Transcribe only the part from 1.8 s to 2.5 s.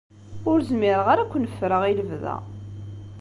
i lebda.